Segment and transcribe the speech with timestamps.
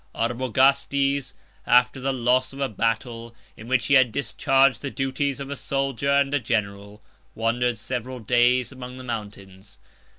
[0.15, 1.35] Arbogastes,
[1.67, 5.55] after the loss of a battle, in which he had discharged the duties of a
[5.55, 7.03] soldier and a general,
[7.35, 9.77] wandered several days among the mountains.